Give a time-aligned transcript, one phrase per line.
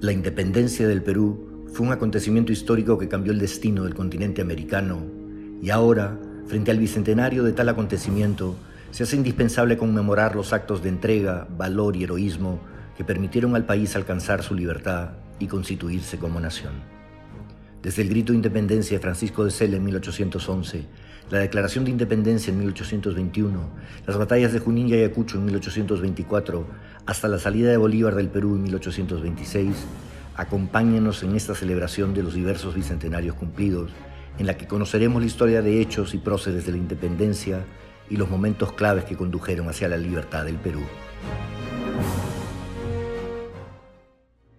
[0.00, 5.02] La independencia del Perú fue un acontecimiento histórico que cambió el destino del continente americano
[5.60, 6.16] y ahora,
[6.46, 8.54] frente al bicentenario de tal acontecimiento,
[8.92, 12.60] se hace indispensable conmemorar los actos de entrega, valor y heroísmo
[12.96, 16.97] que permitieron al país alcanzar su libertad y constituirse como nación.
[17.82, 20.84] Desde el grito de independencia de Francisco de Sela en 1811,
[21.30, 23.70] la Declaración de Independencia en 1821,
[24.04, 26.66] las batallas de Junín y Ayacucho en 1824,
[27.06, 29.76] hasta la salida de Bolívar del Perú en 1826,
[30.34, 33.92] acompáñenos en esta celebración de los diversos bicentenarios cumplidos,
[34.38, 37.64] en la que conoceremos la historia de hechos y próceres de la independencia
[38.10, 40.82] y los momentos claves que condujeron hacia la libertad del Perú.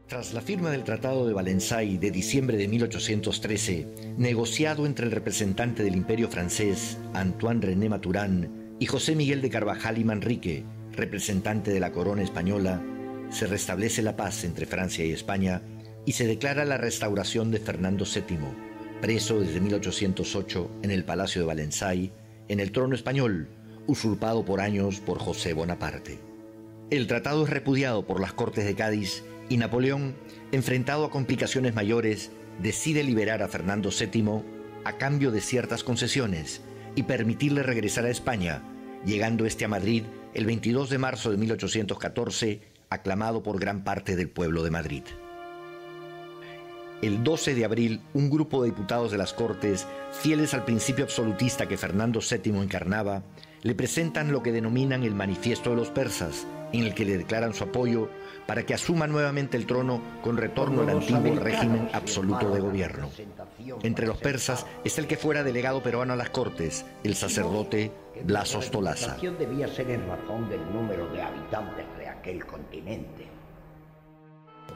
[0.09, 5.83] Tras la firma del Tratado de Valensay de diciembre de 1813, negociado entre el representante
[5.83, 11.79] del Imperio francés, Antoine René Maturán, y José Miguel de Carvajal y Manrique, representante de
[11.79, 12.81] la corona española,
[13.29, 15.61] se restablece la paz entre Francia y España
[16.07, 18.39] y se declara la restauración de Fernando VII,
[19.01, 22.11] preso desde 1808 en el Palacio de Valensay,
[22.47, 23.47] en el trono español,
[23.85, 26.17] usurpado por años por José Bonaparte.
[26.89, 30.15] El tratado es repudiado por las Cortes de Cádiz y Napoleón,
[30.51, 34.43] enfrentado a complicaciones mayores, decide liberar a Fernando VII
[34.85, 36.61] a cambio de ciertas concesiones
[36.95, 38.63] y permitirle regresar a España,
[39.05, 44.29] llegando este a Madrid el 22 de marzo de 1814, aclamado por gran parte del
[44.29, 45.03] pueblo de Madrid.
[47.01, 51.67] El 12 de abril, un grupo de diputados de las Cortes, fieles al principio absolutista
[51.67, 53.23] que Fernando VII encarnaba,
[53.63, 57.53] le presentan lo que denominan el Manifiesto de los Persas, en el que le declaran
[57.53, 58.09] su apoyo
[58.49, 63.07] para que asuma nuevamente el trono con retorno al antiguo régimen absoluto de gobierno.
[63.83, 67.91] Entre los persas está el que fuera delegado peruano a las Cortes, el sacerdote
[68.23, 69.17] Blas Ostolaza.
[69.37, 73.27] debía ser en razón del número de habitantes de aquel continente.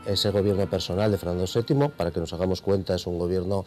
[0.05, 3.65] Ese gobierno personal de Fernando VII, para que nos hagamos cuenta, es un gobierno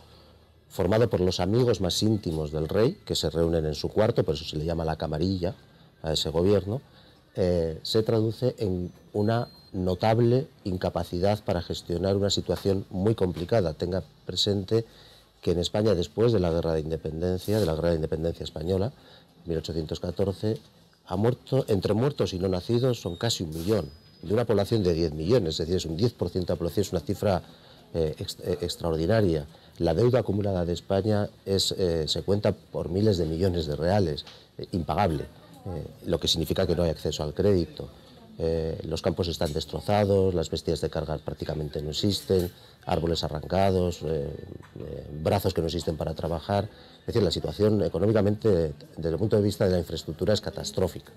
[0.68, 4.36] formado por los amigos más íntimos del rey, que se reúnen en su cuarto, por
[4.36, 5.56] eso se le llama la camarilla
[6.00, 6.80] a ese gobierno,
[7.34, 13.74] eh, se traduce en una notable incapacidad para gestionar una situación muy complicada.
[13.74, 14.84] Tenga presente
[15.42, 18.92] que en España, después de la Guerra de Independencia, de la Guerra de Independencia Española,
[19.46, 20.58] 1814,
[21.06, 23.88] ha muerto, entre muertos y no nacidos son casi un millón,
[24.22, 26.92] de una población de 10 millones, es decir, es un 10% de la población, es
[26.92, 27.42] una cifra
[27.94, 29.46] eh, eh, extraordinaria.
[29.78, 34.24] La deuda acumulada de España es, eh, se cuenta por miles de millones de reales,
[34.72, 35.26] impagable,
[36.06, 37.88] lo que significa que no hay acceso al crédito.
[38.38, 42.50] Eh, los campos están destrozados, las bestias de carga prácticamente no existen,
[42.84, 44.28] árboles arrancados, eh,
[44.78, 46.68] eh, brazos que no existen para trabajar.
[47.00, 51.12] Es decir, la situación económicamente, desde el punto de vista de la infraestructura, es catastrófica.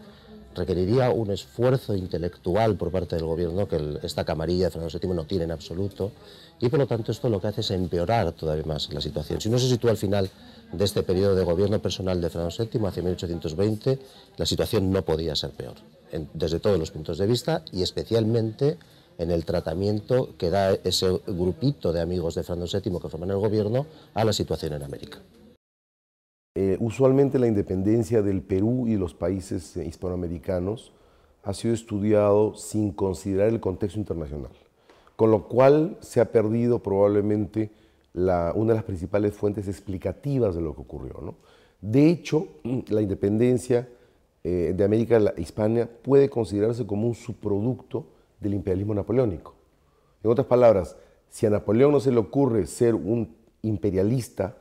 [0.56, 5.26] Requeriría un esfuerzo intelectual por parte del gobierno que esta camarilla de Fernando VII no
[5.26, 6.12] tiene en absoluto
[6.60, 9.40] y por lo tanto esto lo que hace es empeorar todavía más la situación.
[9.40, 10.30] Si no se sitúa al final
[10.74, 14.00] de este periodo de gobierno personal de Fernando VII hacia 1820,
[14.38, 15.76] la situación no podía ser peor
[16.34, 18.78] desde todos los puntos de vista y especialmente
[19.18, 23.38] en el tratamiento que da ese grupito de amigos de Fernando VII que forman el
[23.38, 25.20] gobierno a la situación en América.
[26.56, 30.94] Eh, usualmente la independencia del Perú y los países eh, hispanoamericanos
[31.44, 34.52] ha sido estudiado sin considerar el contexto internacional,
[35.16, 37.72] con lo cual se ha perdido probablemente
[38.14, 41.36] una de las principales fuentes explicativas de lo que ocurrió.
[41.82, 42.48] De hecho,
[42.90, 43.88] la independencia
[44.44, 48.06] eh, de América Hispana puede considerarse como un subproducto
[48.40, 49.56] del imperialismo napoleónico.
[50.24, 50.96] En otras palabras,
[51.30, 54.58] si a Napoleón no se le ocurre ser un imperialista.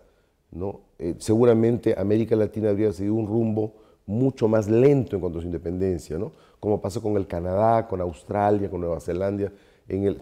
[0.98, 3.74] Eh, seguramente América Latina habría seguido un rumbo
[4.06, 6.18] mucho más lento en cuanto a su independencia,
[6.58, 9.52] como pasó con el Canadá, con Australia, con Nueva Zelanda,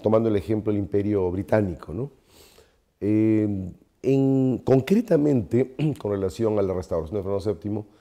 [0.03, 1.95] tomando el ejemplo del imperio británico.
[1.95, 2.11] ¿no?
[3.01, 7.96] Eh, en, concretamente, con relación a la restauración de Fernando VII,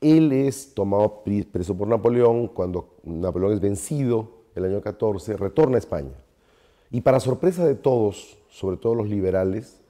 [0.00, 5.78] él es tomado preso por Napoleón cuando Napoleón es vencido el año 14, retorna a
[5.78, 6.14] España.
[6.90, 9.80] Y para sorpresa de todos, sobre todo los liberales,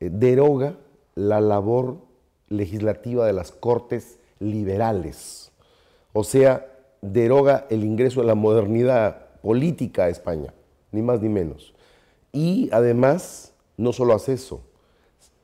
[0.00, 0.76] eh, deroga
[1.14, 1.98] la labor
[2.48, 5.52] legislativa de las cortes liberales.
[6.12, 6.66] O sea,
[7.00, 10.52] deroga el ingreso de la modernidad política a España,
[10.90, 11.74] ni más ni menos.
[12.32, 14.62] Y además, no solo hace eso,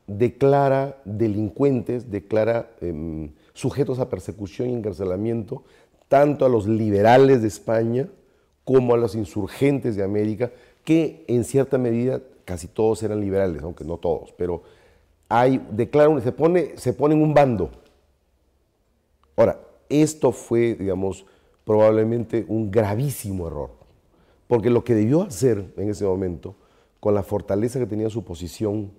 [0.06, 5.64] declara delincuentes, declara em, sujetos a persecución y encarcelamiento,
[6.06, 8.08] tanto a los liberales de España
[8.62, 10.52] como a los insurgentes de América,
[10.84, 14.62] que en cierta medida casi todos eran liberales, aunque no todos, pero
[15.28, 17.70] hay, declaran, se pone, se pone en un bando.
[19.37, 19.58] Ahora,
[19.88, 21.26] esto fue, digamos,
[21.64, 23.70] probablemente un gravísimo error,
[24.46, 26.54] Porque lo que debió hacer en ese momento,
[27.00, 28.93] con la fortaleza que tenía su posición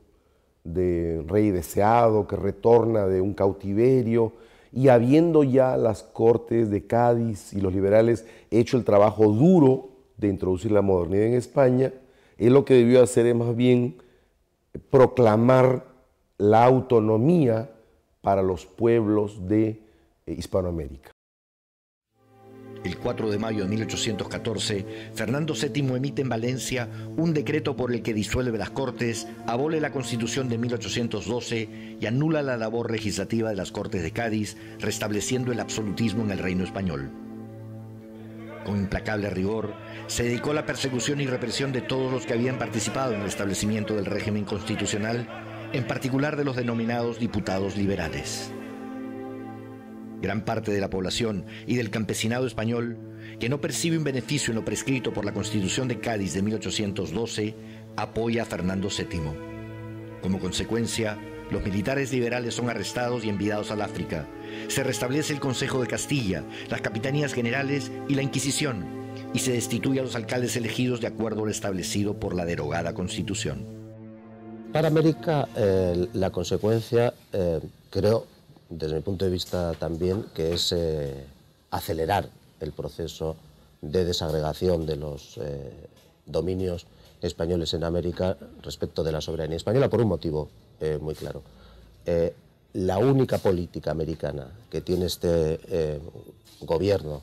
[0.65, 4.33] de rey deseado, que retorna de un cautiverio,
[4.71, 10.27] y habiendo ya las cortes de Cádiz y los liberales hecho el trabajo duro de
[10.27, 11.94] introducir la modernidad en España,
[12.38, 13.98] él lo que debió hacer es más bien
[14.89, 15.86] proclamar
[16.38, 17.69] la autonomía
[18.21, 19.81] para los pueblos de
[20.25, 21.12] eh, Hispanoamérica.
[22.83, 26.87] El 4 de mayo de 1814, Fernando VII emite en Valencia
[27.17, 32.41] un decreto por el que disuelve las Cortes, abole la Constitución de 1812 y anula
[32.41, 37.11] la labor legislativa de las Cortes de Cádiz, restableciendo el absolutismo en el reino español.
[38.63, 39.73] Con implacable rigor,
[40.07, 43.27] se dedicó a la persecución y represión de todos los que habían participado en el
[43.27, 45.27] establecimiento del régimen constitucional,
[45.73, 48.53] en particular de los denominados diputados liberales.
[50.21, 52.98] Gran parte de la población y del campesinado español,
[53.39, 57.56] que no percibe un beneficio en lo prescrito por la Constitución de Cádiz de 1812,
[57.95, 59.19] apoya a Fernando VII.
[60.21, 61.18] Como consecuencia,
[61.51, 64.27] los militares liberales son arrestados y enviados al África.
[64.68, 68.86] Se restablece el Consejo de Castilla, las capitanías generales y la Inquisición,
[69.33, 72.94] y se destituye a los alcaldes elegidos de acuerdo a lo establecido por la derogada
[72.94, 73.65] Constitución.
[74.72, 78.27] Para América, eh, la consecuencia, eh, creo,
[78.69, 81.25] desde mi punto de vista también, que es eh,
[81.71, 82.30] acelerar
[82.60, 83.36] el proceso
[83.81, 85.71] de desagregación de los eh,
[86.25, 86.86] dominios
[87.21, 90.50] españoles en América respecto de la soberanía española por un motivo
[90.80, 91.42] eh, muy claro.
[92.74, 95.60] la única política americana que tiene este
[96.62, 97.22] gobierno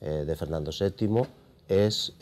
[0.00, 1.22] de Fernando VII
[1.68, 2.12] es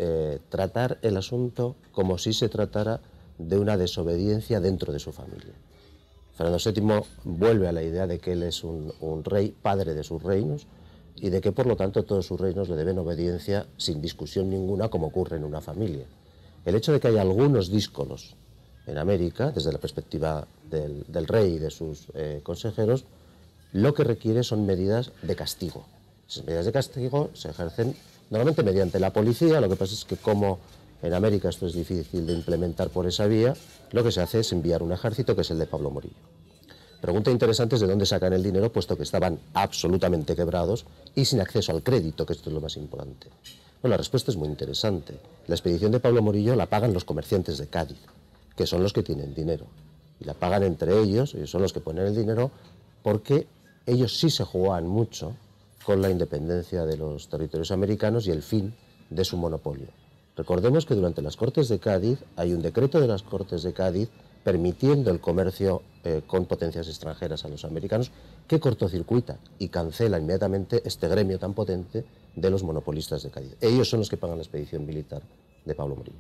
[0.49, 3.01] tratar el asunto como si se tratara
[3.39, 5.55] de una desobediencia dentro de su familia.
[6.37, 8.93] Fernando VII vuelve a la idea de que él es un,
[9.25, 10.67] rey, padre de sus reinos,
[11.17, 14.89] y de que por lo tanto todos sus reinos le deben obediencia sin discusión ninguna
[14.89, 16.07] como ocurre en una familia.
[16.65, 18.35] El hecho de que haya algunos díscolos
[18.87, 23.05] en América, desde la perspectiva del, rey y de sus eh, consejeros,
[23.73, 25.85] lo que requiere son medidas de castigo.
[26.29, 27.95] Esas medidas de castigo se ejercen
[28.31, 30.59] normalmente mediante la policía, lo que pasa es que como
[31.05, 33.55] en América esto es difícil de implementar por esa vía.
[33.93, 36.15] Lo que se hace es enviar un ejército que es el de Pablo Morillo.
[37.03, 41.43] Pregunta interesante es de dónde sacan el dinero, puesto que estaban absolutamente quebrados y sin
[41.43, 43.29] acceso al crédito, que esto es lo más importante.
[43.83, 45.21] Bueno, la respuesta es muy interesante.
[45.47, 47.99] La expedición de Pablo Morillo la pagan los comerciantes de Cádiz,
[48.57, 49.67] que son los que tienen dinero.
[50.19, 52.51] Y la pagan entre ellos, ellos son los que ponen el dinero,
[53.03, 53.47] porque
[53.85, 55.37] ellos sí se jugaban mucho
[55.85, 58.75] con la independencia de los territorios americanos y el fin
[59.11, 60.04] de su monopolio.
[60.37, 64.09] Recordemos que durante las Cortes de Cádiz hay un decreto de las Cortes de Cádiz
[64.43, 68.11] permitiendo el comercio eh, con potencias extranjeras a los americanos
[68.47, 72.05] que cortocircuita y cancela inmediatamente este gremio tan potente
[72.35, 73.57] de los monopolistas de Cádiz.
[73.61, 75.23] Ellos son los que pagan la expedición militar
[75.65, 76.19] de Pablo Morillo.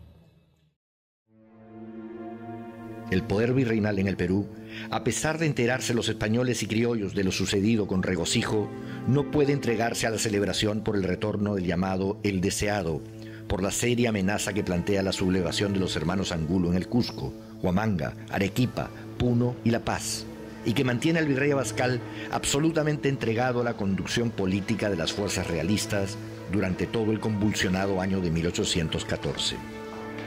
[3.10, 4.46] El poder virreinal en el Perú,
[4.90, 8.68] a pesar de enterarse los españoles y criollos de lo sucedido con regocijo,
[9.06, 13.02] no puede entregarse a la celebración por el retorno del llamado El Deseado,
[13.48, 17.32] por la seria amenaza que plantea la sublevación de los hermanos Angulo en el Cusco,
[17.62, 20.26] Huamanga, Arequipa, Puno y La Paz,
[20.64, 22.00] y que mantiene al virrey Abascal
[22.30, 26.16] absolutamente entregado a la conducción política de las fuerzas realistas
[26.52, 29.56] durante todo el convulsionado año de 1814.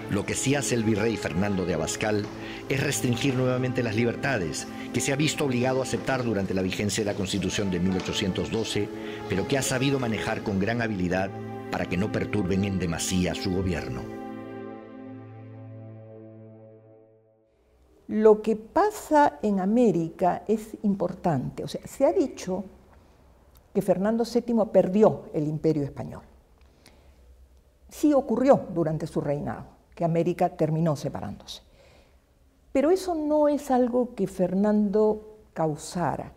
[0.10, 2.26] Lo que sí hace el virrey Fernando de Abascal
[2.70, 7.04] es restringir nuevamente las libertades que se ha visto obligado a aceptar durante la vigencia
[7.04, 8.88] de la Constitución de 1812,
[9.28, 11.30] pero que ha sabido manejar con gran habilidad
[11.78, 14.02] para que no perturben en demasía su gobierno.
[18.08, 21.64] Lo que pasa en América es importante.
[21.64, 22.64] O sea, se ha dicho
[23.72, 26.24] que Fernando VII perdió el imperio español.
[27.90, 31.62] Sí ocurrió durante su reinado, que América terminó separándose.
[32.72, 36.32] Pero eso no es algo que Fernando causara.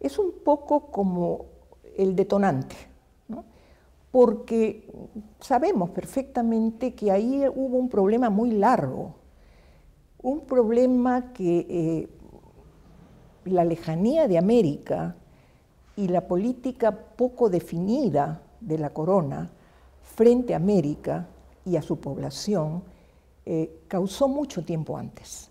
[0.00, 1.44] Es un poco como
[1.98, 2.89] el detonante
[4.10, 4.90] porque
[5.40, 9.14] sabemos perfectamente que ahí hubo un problema muy largo,
[10.22, 12.08] un problema que eh,
[13.44, 15.16] la lejanía de América
[15.96, 19.50] y la política poco definida de la corona
[20.02, 21.28] frente a América
[21.64, 22.82] y a su población
[23.46, 25.50] eh, causó mucho tiempo antes.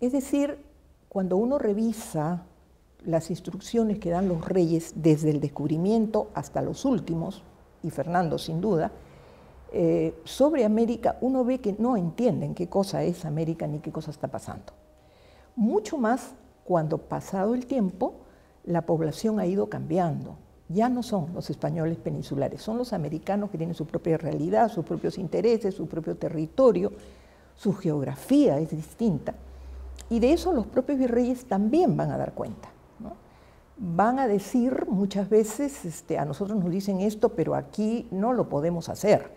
[0.00, 0.58] Es decir,
[1.08, 2.46] cuando uno revisa
[3.04, 7.42] las instrucciones que dan los reyes desde el descubrimiento hasta los últimos,
[7.82, 8.92] y Fernando sin duda,
[9.72, 14.10] eh, sobre América uno ve que no entienden qué cosa es América ni qué cosa
[14.10, 14.72] está pasando.
[15.54, 18.14] Mucho más cuando pasado el tiempo
[18.64, 20.36] la población ha ido cambiando.
[20.68, 24.84] ya no son los españoles peninsulares, son los americanos que tienen su propia realidad, sus
[24.84, 26.92] propios intereses, su propio territorio,
[27.56, 29.34] su geografía es distinta.
[30.08, 32.68] Y de eso los propios virreyes también van a dar cuenta.
[34.00, 38.48] Van a decir muchas veces, este, a nosotros nos dicen esto, pero aquí no lo
[38.48, 39.30] podemos hacer,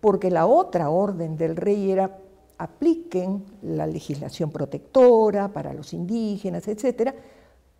[0.00, 2.16] porque la otra orden del rey era
[2.56, 7.16] apliquen la legislación protectora para los indígenas, etcétera,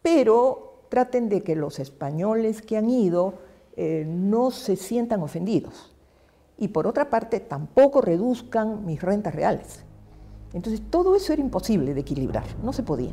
[0.03, 3.35] pero traten de que los españoles que han ido
[3.77, 5.95] eh, no se sientan ofendidos.
[6.59, 9.85] Y por otra parte, tampoco reduzcan mis rentas reales.
[10.55, 13.13] Entonces, todo eso era imposible de equilibrar, no se podía.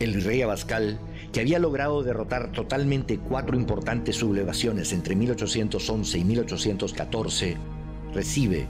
[0.00, 0.98] El virrey Abascal,
[1.30, 7.56] que había logrado derrotar totalmente cuatro importantes sublevaciones entre 1811 y 1814,
[8.14, 8.66] recibe,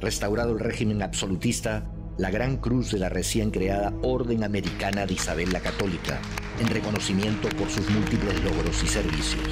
[0.00, 5.52] restaurado el régimen absolutista, la Gran Cruz de la recién creada Orden Americana de Isabel
[5.52, 6.20] la Católica,
[6.60, 9.48] en reconocimiento por sus múltiples logros y servicios.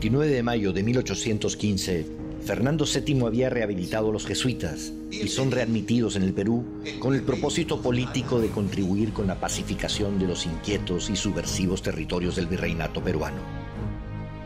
[0.00, 2.06] 29 de mayo de 1815,
[2.42, 6.64] Fernando VII había rehabilitado a los jesuitas y son readmitidos en el Perú
[7.00, 12.34] con el propósito político de contribuir con la pacificación de los inquietos y subversivos territorios
[12.34, 13.42] del virreinato peruano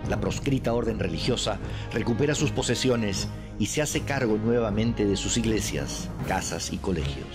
[0.09, 1.61] la proscrita orden religiosa
[1.93, 3.29] recupera sus posesiones
[3.61, 7.29] y se hace cargo nuevamente de sus iglesias, casas y colegios.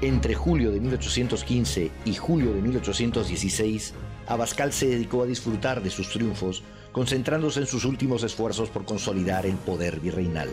[0.00, 3.94] Entre julio de 1815 y julio de 1816,
[4.26, 6.62] Abascal se dedicó a disfrutar de sus triunfos,
[6.92, 10.48] concentrándose en sus últimos esfuerzos por consolidar el poder virreinal.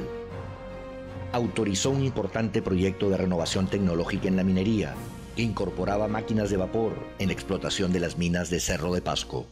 [1.32, 4.96] Autorizó un importante proyecto de renovación tecnológica en la minería,
[5.36, 9.46] que incorporaba máquinas de vapor en la explotación de las minas de Cerro de Pasco.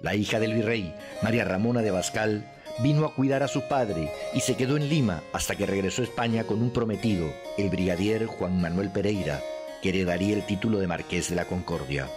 [0.00, 2.48] La hija del virrey, María Ramona de Abascal,
[2.80, 6.04] vino a cuidar a su padre y se quedó en Lima hasta que regresó a
[6.04, 7.26] España con un prometido,
[7.56, 9.42] el brigadier Juan Manuel Pereira,
[9.82, 12.08] que heredaría el título de Marqués de la Concordia.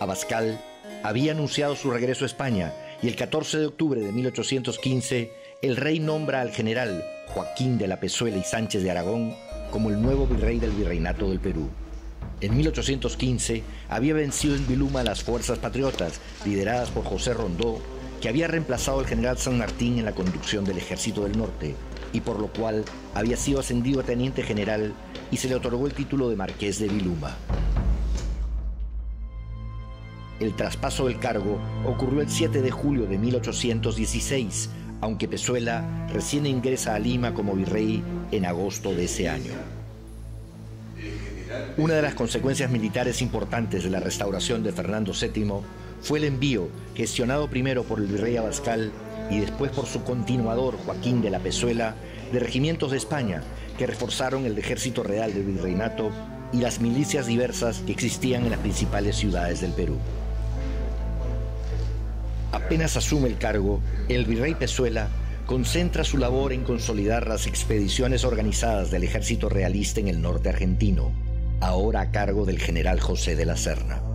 [0.00, 0.60] Abascal
[1.02, 6.00] había anunciado su regreso a España y el 14 de octubre de 1815 el rey
[6.00, 9.34] nombra al general Joaquín de la Pezuela y Sánchez de Aragón
[9.70, 11.68] como el nuevo virrey del virreinato del Perú.
[12.40, 17.80] En 1815 había vencido en Viluma las fuerzas patriotas, lideradas por José Rondó,
[18.20, 21.74] que había reemplazado al general San Martín en la conducción del Ejército del Norte,
[22.12, 22.84] y por lo cual
[23.14, 24.94] había sido ascendido a teniente general
[25.30, 27.36] y se le otorgó el título de Marqués de Viluma.
[30.40, 36.94] El traspaso del cargo ocurrió el 7 de julio de 1816, aunque Pezuela recién ingresa
[36.94, 39.52] a Lima como virrey en agosto de ese año.
[41.76, 45.62] Una de las consecuencias militares importantes de la restauración de Fernando VII
[46.00, 48.92] fue el envío, gestionado primero por el virrey Abascal
[49.30, 51.94] y después por su continuador Joaquín de la Pezuela,
[52.32, 53.42] de regimientos de España
[53.76, 56.10] que reforzaron el ejército real del virreinato
[56.52, 59.98] y las milicias diversas que existían en las principales ciudades del Perú.
[62.52, 65.08] Apenas asume el cargo, el virrey Pezuela
[65.46, 71.12] concentra su labor en consolidar las expediciones organizadas del ejército realista en el norte argentino,
[71.60, 74.07] ahora a cargo del general José de la Serna.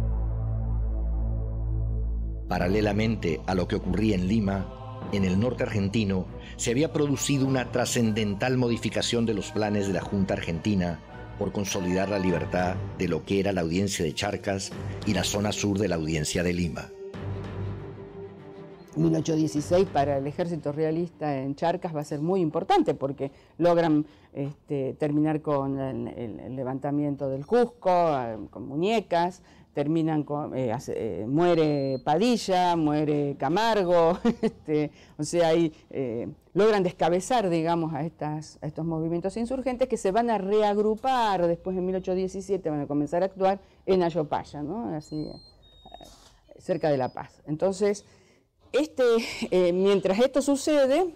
[2.53, 7.71] Paralelamente a lo que ocurría en Lima, en el norte argentino, se había producido una
[7.71, 10.99] trascendental modificación de los planes de la Junta Argentina
[11.39, 14.71] por consolidar la libertad de lo que era la audiencia de Charcas
[15.07, 16.91] y la zona sur de la audiencia de Lima.
[18.95, 24.93] 1816 para el ejército realista en Charcas va a ser muy importante porque logran este,
[24.93, 29.41] terminar con el, levantamiento del Cusco, eh, con muñecas,
[29.73, 35.73] terminan con, eh, eh, muere Padilla, muere Camargo, este, o sea, ahí
[36.53, 41.75] logran descabezar, digamos, a, estas, a estos movimientos insurgentes que se van a reagrupar después
[41.77, 44.95] en 1817, van a comenzar a actuar en Ayopaya, ¿no?
[44.95, 45.27] Así,
[46.59, 47.41] cerca de La Paz.
[47.45, 48.05] Entonces,
[48.73, 49.03] este,
[49.51, 51.13] eh, mientras esto sucede,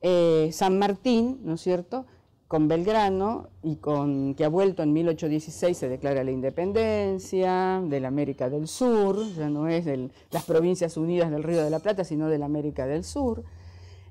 [0.00, 2.06] eh, San Martín, ¿no es cierto?,
[2.50, 8.08] con Belgrano y con que ha vuelto en 1816 se declara la independencia de la
[8.08, 12.02] América del Sur, ya no es de las provincias unidas del Río de la Plata,
[12.02, 13.44] sino de la América del Sur.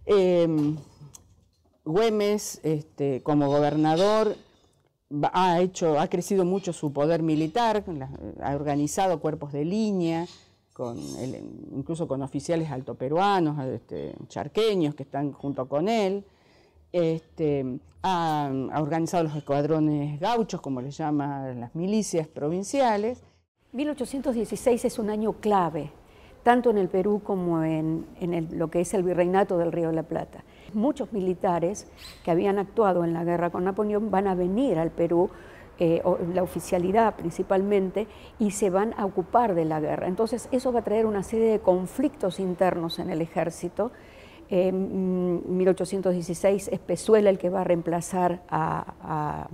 [0.06, 0.78] Em,
[1.84, 4.38] Güemes, este, como gobernador,
[5.34, 7.84] ha, hecho, ha crecido mucho su poder militar,
[8.42, 10.28] ha organizado cuerpos de línea,
[11.76, 16.24] incluso con oficiales altoperuanos, este, charqueños que están junto con él.
[16.92, 23.24] Este, ha, organizado los escuadrones gauchos, como le llaman las milicias provinciales.
[23.74, 25.92] 1816 es un año clave
[26.44, 28.08] tanto en el Perú como en,
[28.54, 30.44] lo que es el virreinato del Río de la Plata.
[30.74, 31.88] Muchos militares
[32.24, 35.30] que habían actuado en la guerra con Napoleón van a venir al Perú
[35.82, 36.02] eh,
[36.34, 38.06] la oficialidad principalmente,
[38.38, 40.08] y se van a ocupar de la guerra.
[40.08, 43.92] Entonces eso va a traer una serie de conflictos internos en el ejército.
[44.50, 49.48] En 1816 es Pezuela el que va a reemplazar a,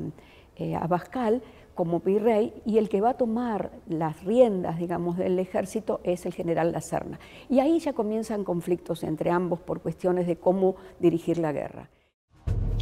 [0.56, 1.42] eh, a Bascal
[1.74, 6.34] como virrey y el que va a tomar las riendas, digamos, del ejército es el
[6.34, 7.20] general La Serna.
[7.50, 11.90] Y ahí ya comienzan conflictos entre ambos por cuestiones de cómo dirigir la guerra.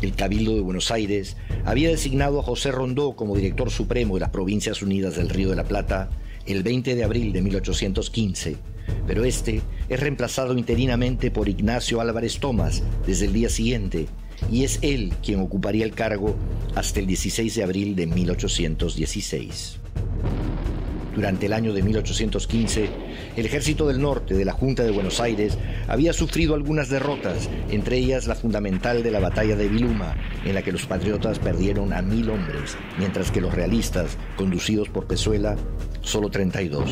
[0.03, 4.29] El Cabildo de Buenos Aires había designado a José Rondó como director supremo de las
[4.29, 6.09] Provincias Unidas del Río de la Plata
[6.45, 8.57] el 20 de abril de 1815,
[9.07, 14.07] pero este es reemplazado interinamente por Ignacio Álvarez Tomás desde el día siguiente,
[14.51, 16.35] y es él quien ocuparía el cargo
[16.75, 19.79] hasta el 16 de abril de 1816.
[21.15, 22.89] Durante el año de 1815,
[23.35, 27.97] el ejército del norte de la Junta de Buenos Aires había sufrido algunas derrotas, entre
[27.97, 32.01] ellas la fundamental de la batalla de Viluma, en la que los patriotas perdieron a
[32.01, 35.55] mil hombres, mientras que los realistas, conducidos por Pezuela,
[36.01, 36.89] solo 32.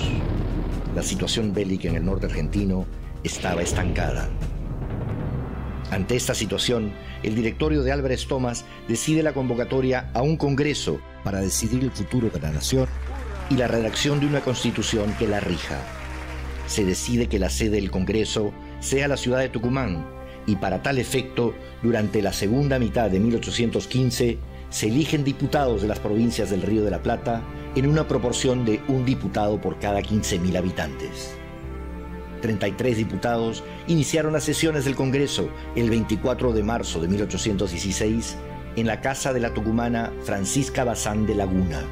[0.96, 2.86] La situación bélica en el norte argentino
[3.24, 4.30] estaba estancada.
[5.90, 6.94] Ante esta situación,
[7.24, 12.30] el directorio de Álvarez Tomás decide la convocatoria a un congreso para decidir el futuro
[12.30, 12.88] de la nación
[13.50, 15.80] y la redacción de una constitución que la rija.
[16.68, 20.06] Se decide que la sede del Congreso sea la ciudad de Tucumán
[20.46, 24.38] y para tal efecto, durante la segunda mitad de 1815,
[24.72, 27.44] se eligen diputados de las provincias del Río de la Plata
[27.76, 31.36] en una proporción de un diputado por cada 15.000 habitantes.
[32.42, 38.36] 33 diputados iniciaron las sesiones del Congreso el 24 de marzo de 1816
[38.76, 41.84] en la casa de la tucumana Francisca Bazán de Laguna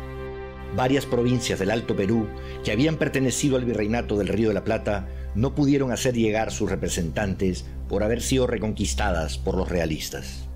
[0.76, 2.28] varias provincias del Alto Perú
[2.64, 6.70] que habían pertenecido al virreinato del Río de la Plata no pudieron hacer llegar sus
[6.70, 10.48] representantes por haber sido reconquistadas por los realistas.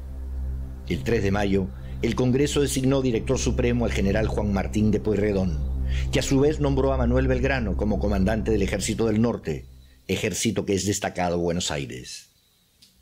[0.88, 1.68] El 3 de mayo,
[2.04, 5.58] el Congreso designó director supremo al general Juan Martín de Pueyrredón,
[6.12, 9.68] que a su vez nombró a Manuel Belgrano como comandante del Ejército del Norte,
[10.10, 12.28] ejército que es destacado Buenos Aires.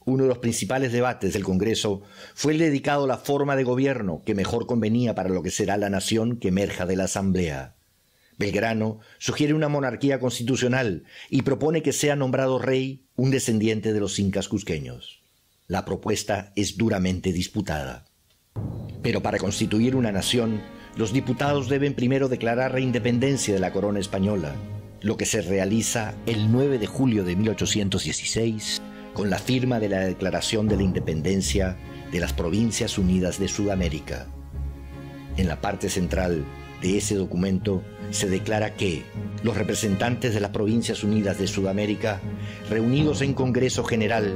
[0.06, 2.04] Uno de los principales debates del Congreso
[2.36, 5.78] fue el dedicado a la forma de gobierno que mejor convenía para lo que será
[5.78, 7.78] la nación que emerja de la Asamblea.
[8.38, 14.20] Belgrano sugiere una monarquía constitucional y propone que sea nombrado rey un descendiente de los
[14.20, 15.24] incas cusqueños.
[15.66, 18.11] La propuesta es duramente disputada.
[19.02, 20.62] Pero para constituir una nación,
[20.96, 24.54] los diputados deben primero declarar la independencia de la corona española,
[25.02, 28.82] lo que se realiza el 9 de julio de 1816
[29.14, 31.78] con la firma de la Declaración de la Independencia
[32.12, 34.28] de las Provincias Unidas de Sudamérica.
[35.38, 36.46] En la parte central
[36.82, 39.04] de ese documento se declara que
[39.44, 42.22] los representantes de las Provincias Unidas de Sudamérica,
[42.70, 44.34] reunidos en Congreso General,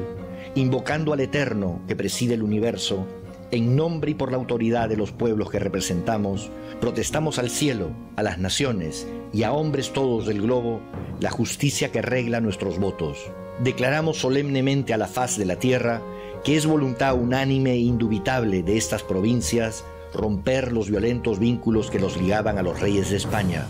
[0.55, 3.07] invocando al Eterno que preside el universo,
[3.51, 6.49] en nombre y por la autoridad de los pueblos que representamos,
[6.81, 10.81] protestamos al cielo, a las naciones y a hombres todos del globo
[11.19, 13.17] la justicia que regla nuestros votos.
[13.63, 16.01] Declaramos solemnemente a la faz de la tierra
[16.43, 22.17] que es voluntad unánime e indubitable de estas provincias romper los violentos vínculos que los
[22.17, 23.65] ligaban a los reyes de España,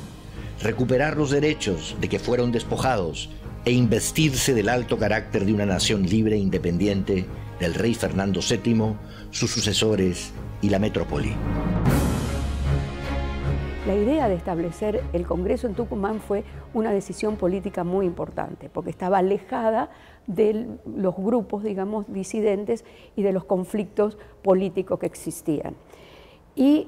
[0.61, 3.29] recuperar los derechos de que fueron despojados
[3.65, 7.25] e investirse del alto carácter de una nación libre e independiente
[7.59, 8.95] del rey Fernando VII,
[9.31, 11.33] sus sucesores y la metrópoli.
[13.87, 18.89] La idea de establecer el Congreso en Tucumán fue una decisión política muy importante, porque
[18.89, 19.91] estaba alejada
[20.25, 22.83] de los grupos, digamos, disidentes
[23.15, 25.75] y de los conflictos políticos que existían.
[26.55, 26.87] Y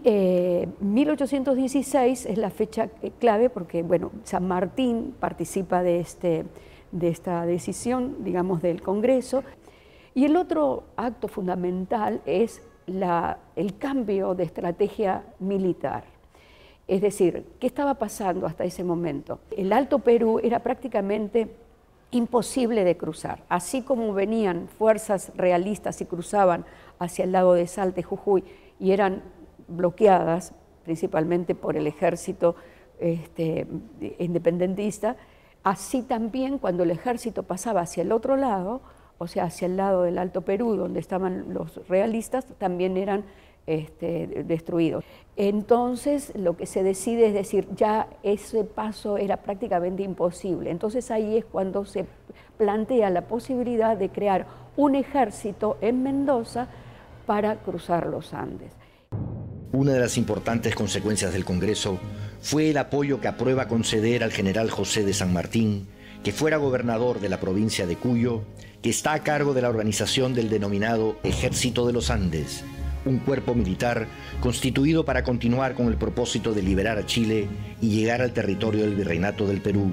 [0.80, 6.45] 1816 eh, es la fecha clave porque, bueno, San Martín participa de, este,
[6.91, 9.43] de esta decisión, digamos, del Congreso.
[10.17, 16.06] Y el otro acto fundamental es el cambio de estrategia militar.
[16.88, 19.41] Es decir, ¿qué estaba pasando hasta ese momento?
[19.56, 21.56] El Alto Perú era prácticamente
[22.10, 23.43] imposible de cruzar.
[23.47, 26.65] Así como venían fuerzas realistas y cruzaban
[26.97, 28.43] hacia el lado de Salta y Jujuy
[28.80, 29.21] y eran
[29.67, 30.51] bloqueadas
[30.84, 32.56] principalmente por el ejército
[32.99, 33.67] este,
[34.17, 35.15] independentista,
[35.62, 38.82] así también cuando el ejército pasaba hacia el otro lado,
[39.17, 43.23] o sea, hacia el lado del Alto Perú, donde estaban los realistas, también eran
[43.67, 45.03] este, destruidos.
[45.36, 50.71] Entonces lo que se decide es decir, ya ese paso era prácticamente imposible.
[50.71, 52.06] Entonces ahí es cuando se
[52.58, 56.69] plantea la posibilidad de crear un ejército en Mendoza
[57.25, 58.71] para cruzar los Andes.
[59.73, 61.99] Una de las importantes consecuencias del Congreso
[62.39, 65.88] fue el apoyo que aprueba conceder al general José de San Martín,
[66.23, 68.43] que fuera gobernador de la provincia de Cuyo,
[68.82, 72.63] que está a cargo de la organización del denominado Ejército de los Andes,
[73.06, 74.08] un cuerpo militar
[74.40, 77.48] constituido para continuar con el propósito de liberar a Chile
[77.82, 79.92] y llegar al territorio del Virreinato del Perú,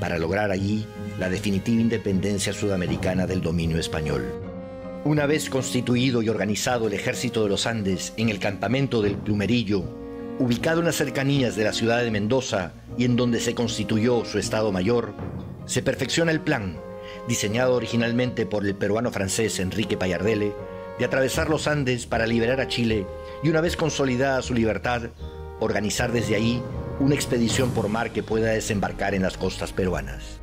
[0.00, 0.86] para lograr allí
[1.18, 4.24] la definitiva independencia sudamericana del dominio español.
[5.04, 9.82] Una vez constituido y organizado el Ejército de los Andes en el campamento del Plumerillo,
[10.38, 14.38] ubicado en las cercanías de la ciudad de Mendoza y en donde se constituyó su
[14.38, 15.14] Estado Mayor,
[15.66, 16.78] se perfecciona el plan,
[17.28, 20.54] diseñado originalmente por el peruano francés Enrique Payardele,
[20.98, 23.06] de atravesar los Andes para liberar a Chile
[23.42, 25.10] y una vez consolidada su libertad,
[25.60, 26.62] organizar desde ahí
[26.98, 30.40] una expedición por mar que pueda desembarcar en las costas peruanas.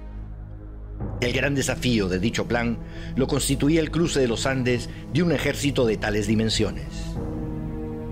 [1.22, 2.80] El gran desafío de dicho plan
[3.16, 6.88] lo constituía el cruce de los Andes de un ejército de tales dimensiones.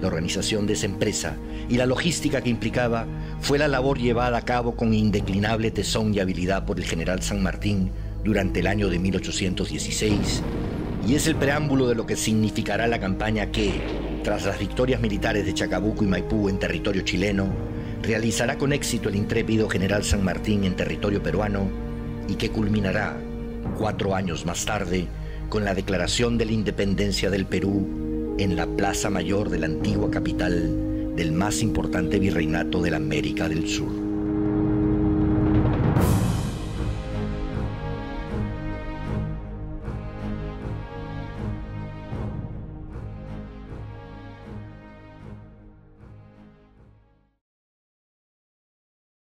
[0.01, 1.35] La organización de esa empresa
[1.67, 3.07] y la logística que implicaba
[3.39, 7.41] fue la labor llevada a cabo con indeclinable tesón y habilidad por el general San
[7.41, 7.91] Martín
[8.25, 10.41] durante el año de 1816
[11.07, 13.79] y es el preámbulo de lo que significará la campaña que,
[14.23, 17.47] tras las victorias militares de Chacabuco y Maipú en territorio chileno,
[18.01, 21.69] realizará con éxito el intrépido general San Martín en territorio peruano
[22.27, 23.15] y que culminará,
[23.77, 25.07] cuatro años más tarde,
[25.49, 30.09] con la declaración de la independencia del Perú en la Plaza Mayor de la antigua
[30.09, 34.04] capital del más importante virreinato de la América del Sur.